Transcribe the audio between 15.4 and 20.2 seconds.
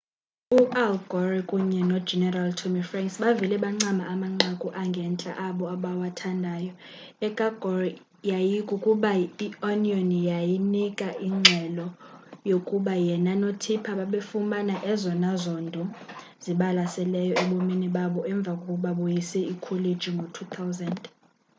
zondo zibalaseleyo ebomini babo emva kokuba boyise ikholeji